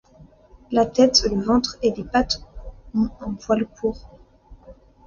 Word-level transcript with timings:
La 0.71 0.87
tête, 0.87 1.25
le 1.31 1.39
ventre 1.43 1.77
et 1.83 1.91
les 1.93 2.03
pattes 2.03 2.41
ont 2.95 3.07
un 3.21 3.35
poil 3.35 3.67
court. 3.67 4.09